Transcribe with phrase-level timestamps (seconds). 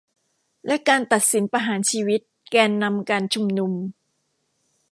[0.65, 3.73] และการตัดสินประหารชีวิตแกนนำการชุมนุม